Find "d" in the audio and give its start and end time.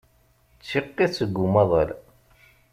0.57-0.61